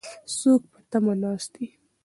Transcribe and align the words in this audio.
څوک 0.37 0.61
په 0.71 0.79
تمه 0.89 1.13
ناست 1.21 1.49
دي؟ 1.55 1.67